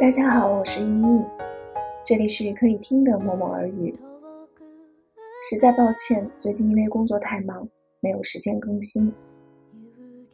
[0.00, 1.24] 大家好，我是依依，
[2.02, 3.94] 这里是可以听的默默耳语。
[5.46, 7.68] 实在抱歉，最近因为工作太忙，
[8.00, 9.12] 没有时间更新。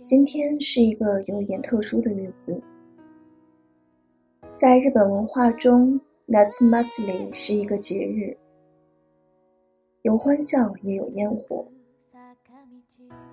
[0.05, 2.63] 今天是一个有一点特殊的日子，
[4.55, 8.37] 在日本文化中，Natsu Matsuri 是一个节日，
[10.03, 11.67] 有欢笑也有烟火。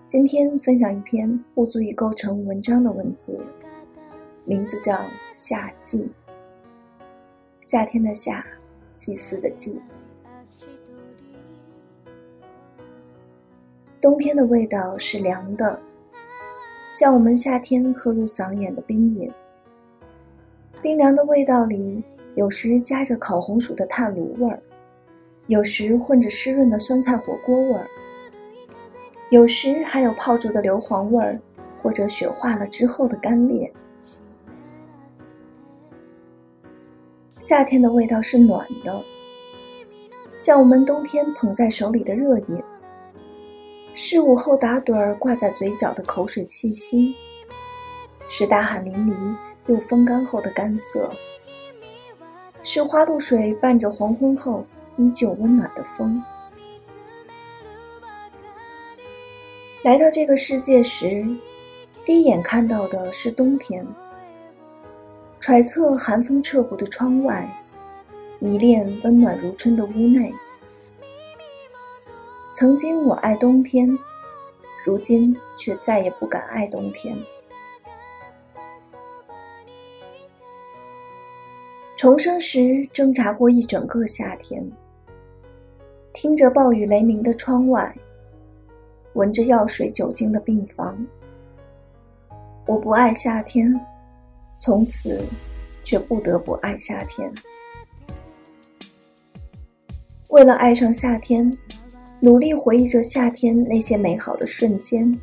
[0.08, 3.40] 今天分享一篇不足以构成文章的文字，
[4.46, 4.94] 名字叫
[5.36, 6.06] 《夏季》。
[7.64, 8.46] 夏天的夏，
[8.98, 9.82] 祭祀的祭。
[14.02, 15.80] 冬天的味道是凉的，
[16.92, 19.32] 像我们夏天喝入嗓眼的冰饮。
[20.82, 22.04] 冰凉的味道里，
[22.36, 24.62] 有时夹着烤红薯的炭炉味儿，
[25.48, 27.88] 有时混着湿润的酸菜火锅味儿。
[29.30, 31.40] 有时还有泡着的硫磺味儿，
[31.82, 33.72] 或者雪化了之后的干裂。
[37.46, 39.04] 夏天的味道是暖的，
[40.38, 42.64] 像我们冬天捧在手里的热饮。
[43.96, 47.14] 是午后打盹儿挂在嘴角的口水气息，
[48.30, 49.36] 是大汗淋漓
[49.68, 51.12] 又风干后的干涩，
[52.64, 56.24] 是花露水伴着黄昏后依旧温暖的风。
[59.84, 61.28] 来到这个世界时，
[62.06, 63.86] 第一眼看到的是冬天。
[65.44, 67.46] 揣测寒风彻骨的窗外，
[68.40, 70.34] 迷恋温暖如春的屋内。
[72.56, 74.00] 曾经我爱冬天，
[74.86, 77.14] 如今却再也不敢爱冬天。
[81.98, 84.66] 重生时挣扎过一整个夏天，
[86.14, 87.94] 听着暴雨雷鸣的窗外。
[89.16, 91.06] 闻着药水酒精的病房，
[92.66, 93.78] 我不爱夏天，
[94.64, 95.22] 从此
[95.84, 97.30] 却不得不爱夏天。
[100.30, 101.58] 为了爱上夏天，
[102.22, 105.20] 努力回忆着夏天那些美好的瞬间。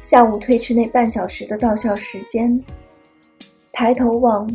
[0.00, 2.64] 下午推迟那半小时的到校时间，
[3.72, 4.48] 抬头望，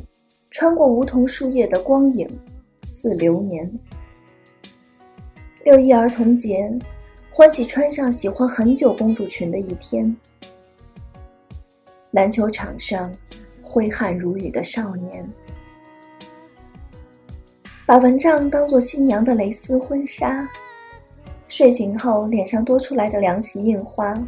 [0.50, 2.30] 穿过梧桐树叶的光影，
[2.84, 3.70] 似流年。
[5.66, 6.74] 六一儿童节。
[7.34, 10.16] 欢喜穿上喜欢很久公主裙的一天，
[12.12, 13.10] 篮球场上
[13.62, 15.26] 挥汗如雨的少年，
[17.86, 20.46] 把蚊帐当做新娘的蕾丝婚纱，
[21.48, 24.22] 睡醒后脸上多出来的凉席印花，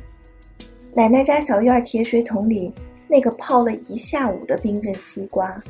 [0.93, 2.73] 奶奶家小院铁水桶里
[3.05, 5.61] 那个泡了一下午的冰镇西瓜，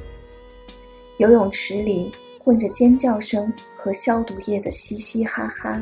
[1.17, 5.81] 游泳池里混着尖叫声和消毒液的嘻嘻哈哈。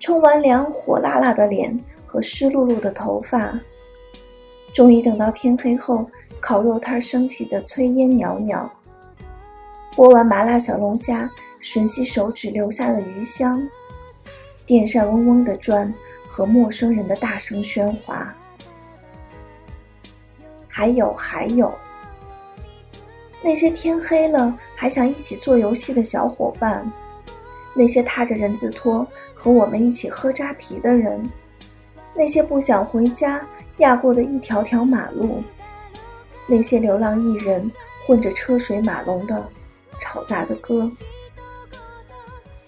[0.00, 3.56] 冲完凉，火辣辣的脸和湿漉漉的头发，
[4.72, 6.08] 终于等到天黑后，
[6.40, 8.70] 烤肉摊升起的炊烟袅袅。
[9.94, 11.30] 剥完麻辣小龙虾，
[11.62, 13.62] 吮吸手指留下的余香，
[14.64, 15.92] 电扇嗡嗡的转
[16.26, 18.34] 和陌生人的大声喧哗。
[20.66, 21.70] 还有还有，
[23.42, 26.90] 那些天黑了还想一起做游戏的小伙伴。
[27.74, 31.30] 那些踏着人字拖和我们一起喝扎啤的人，
[32.14, 33.46] 那些不想回家
[33.78, 35.42] 压过的一条条马路，
[36.46, 37.70] 那些流浪艺人
[38.06, 39.48] 混着车水马龙的
[39.98, 40.90] 吵杂的歌，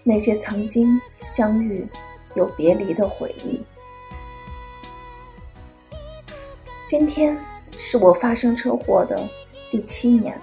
[0.02, 1.86] 那些曾经相遇
[2.34, 3.62] 又别离的回忆。
[6.86, 7.36] 今天
[7.76, 9.28] 是我发生车祸的
[9.70, 10.40] 第七年，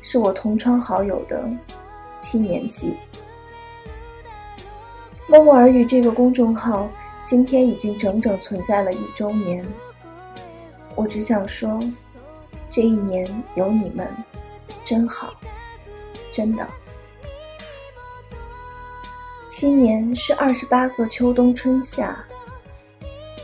[0.00, 1.48] 是我同窗好友的
[2.16, 2.96] 七年级。
[5.26, 6.88] 默默耳语这个公众号
[7.24, 9.64] 今天已经整整存在了一周年。
[10.94, 11.80] 我只想说，
[12.70, 14.06] 这一年有你们，
[14.84, 15.32] 真好，
[16.30, 16.66] 真的。
[19.48, 22.24] 七年是二十八个秋冬春夏，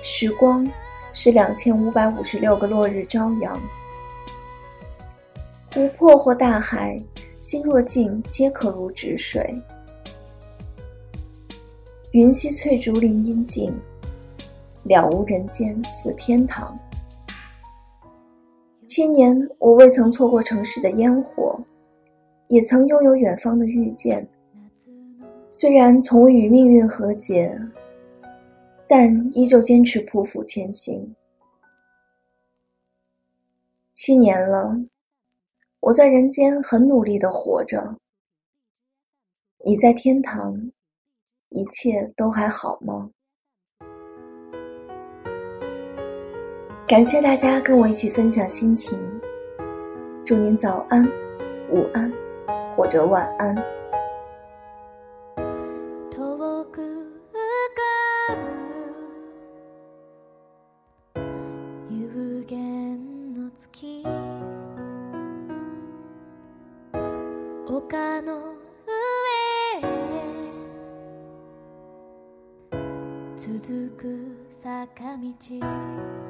[0.03, 0.69] 时光
[1.13, 3.61] 是两千五百五十六个落日朝阳。
[5.73, 7.01] 湖泊或大海，
[7.39, 9.55] 心若静，皆可如止水。
[12.19, 13.73] 云溪翠竹林阴静，
[14.83, 16.77] 了无人间似天堂。
[18.85, 21.57] 七年，我未曾错过城市的烟火，
[22.49, 24.29] 也曾拥有远方的遇见。
[25.49, 27.57] 虽然从未与命运和解，
[28.89, 31.15] 但依旧坚持匍匐前行。
[33.95, 34.77] 七年了，
[35.79, 37.97] 我在人间很努力的活着，
[39.65, 40.73] 你在天堂。
[41.51, 43.11] 一切都还好吗？
[46.87, 48.99] 感谢大家跟我一起分享心情，
[50.25, 51.05] 祝您早安、
[51.71, 52.13] 午安
[52.71, 53.55] 或者晚安。
[73.51, 76.28] 続く坂道。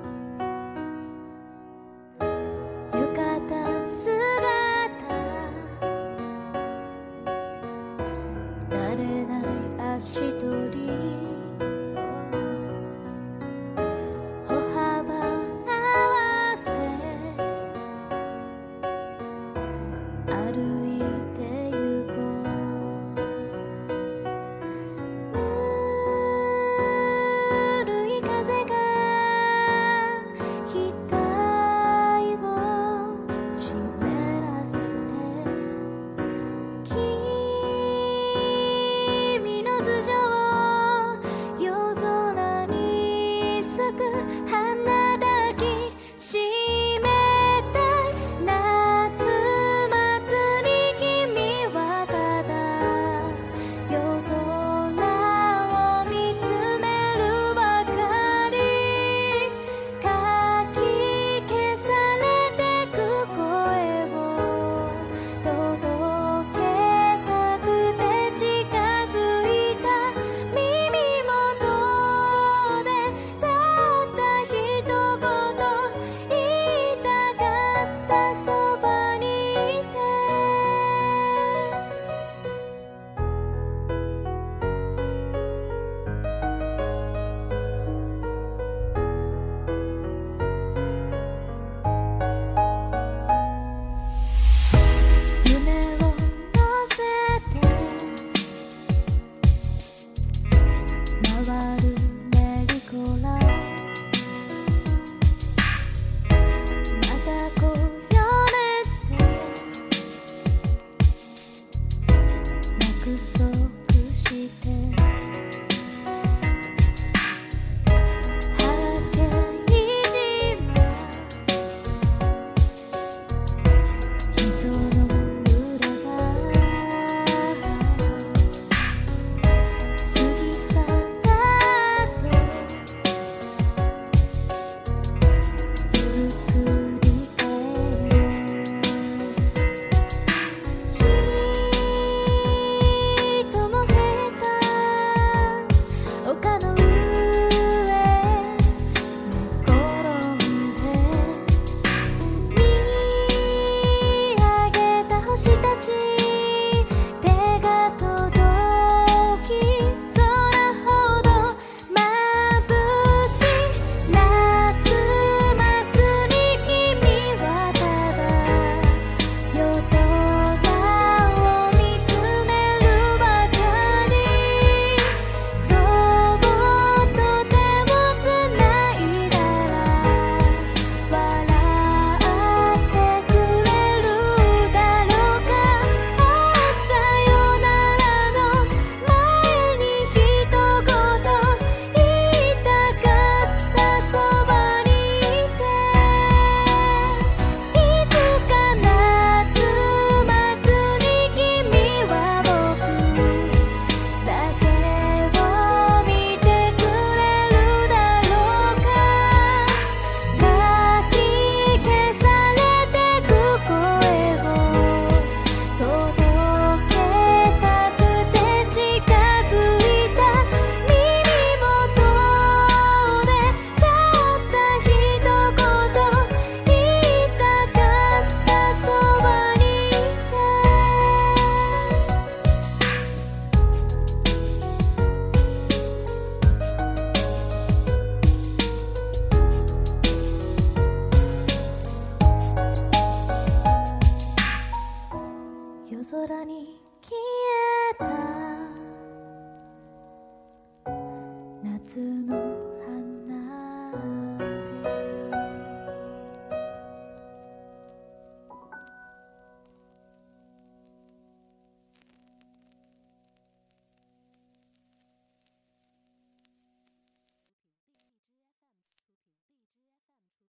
[251.87, 252.57] 夏の